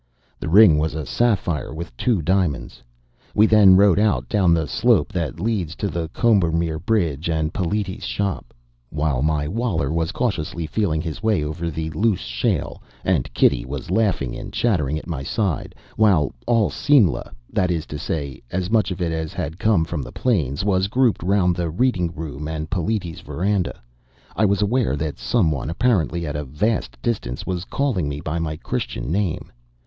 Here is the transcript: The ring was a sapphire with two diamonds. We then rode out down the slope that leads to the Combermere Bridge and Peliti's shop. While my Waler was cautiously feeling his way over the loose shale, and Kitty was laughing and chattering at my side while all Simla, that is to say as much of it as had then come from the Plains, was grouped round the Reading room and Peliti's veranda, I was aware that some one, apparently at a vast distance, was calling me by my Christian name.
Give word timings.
The 0.39 0.49
ring 0.49 0.79
was 0.79 0.95
a 0.95 1.05
sapphire 1.05 1.71
with 1.75 1.95
two 1.95 2.23
diamonds. 2.23 2.81
We 3.35 3.45
then 3.45 3.75
rode 3.75 3.99
out 3.99 4.27
down 4.27 4.51
the 4.51 4.65
slope 4.65 5.11
that 5.13 5.39
leads 5.39 5.75
to 5.75 5.89
the 5.89 6.09
Combermere 6.09 6.79
Bridge 6.79 7.29
and 7.29 7.53
Peliti's 7.53 8.03
shop. 8.03 8.51
While 8.89 9.21
my 9.21 9.47
Waler 9.47 9.93
was 9.93 10.11
cautiously 10.11 10.65
feeling 10.65 11.03
his 11.03 11.21
way 11.21 11.43
over 11.43 11.69
the 11.69 11.91
loose 11.91 12.21
shale, 12.21 12.81
and 13.05 13.31
Kitty 13.35 13.63
was 13.63 13.91
laughing 13.91 14.35
and 14.35 14.51
chattering 14.51 14.97
at 14.97 15.05
my 15.05 15.21
side 15.21 15.75
while 15.97 16.33
all 16.47 16.71
Simla, 16.71 17.31
that 17.53 17.69
is 17.69 17.85
to 17.85 17.99
say 17.99 18.41
as 18.49 18.71
much 18.71 18.89
of 18.89 19.03
it 19.03 19.11
as 19.11 19.33
had 19.33 19.51
then 19.51 19.57
come 19.59 19.85
from 19.85 20.01
the 20.01 20.11
Plains, 20.11 20.65
was 20.65 20.87
grouped 20.87 21.21
round 21.21 21.55
the 21.55 21.69
Reading 21.69 22.11
room 22.15 22.47
and 22.47 22.71
Peliti's 22.71 23.21
veranda, 23.21 23.79
I 24.35 24.45
was 24.45 24.63
aware 24.63 24.95
that 24.95 25.19
some 25.19 25.51
one, 25.51 25.69
apparently 25.69 26.25
at 26.25 26.35
a 26.35 26.43
vast 26.43 26.99
distance, 27.03 27.45
was 27.45 27.65
calling 27.65 28.09
me 28.09 28.19
by 28.19 28.39
my 28.39 28.57
Christian 28.57 29.11
name. 29.11 29.51